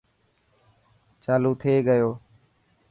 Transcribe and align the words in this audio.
چالو 1.23 1.51
ٿي 1.61 1.73
گيو. 1.87 2.11